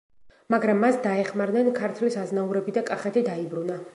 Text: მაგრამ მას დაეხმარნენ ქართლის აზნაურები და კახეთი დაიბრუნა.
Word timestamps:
მაგრამ 0.53 0.79
მას 0.83 0.97
დაეხმარნენ 1.03 1.69
ქართლის 1.79 2.19
აზნაურები 2.23 2.77
და 2.79 2.85
კახეთი 2.91 3.27
დაიბრუნა. 3.31 3.81